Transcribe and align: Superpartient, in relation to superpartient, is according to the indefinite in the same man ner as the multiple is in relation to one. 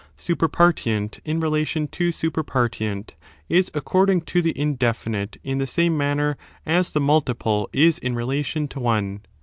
Superpartient, 0.17 1.19
in 1.25 1.39
relation 1.41 1.87
to 1.89 2.09
superpartient, 2.09 3.13
is 3.49 3.69
according 3.75 4.21
to 4.21 4.41
the 4.41 4.59
indefinite 4.59 5.37
in 5.43 5.59
the 5.59 5.67
same 5.67 5.95
man 5.95 6.17
ner 6.17 6.37
as 6.65 6.89
the 6.89 6.99
multiple 6.99 7.69
is 7.71 7.99
in 7.99 8.15
relation 8.15 8.67
to 8.69 8.79
one. 8.79 9.21